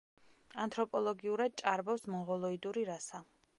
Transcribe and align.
ანთროპოლოგიურად 0.63 1.55
ჭარბობს 1.63 2.09
მონღოლოიდური 2.15 2.87
რასა. 2.93 3.25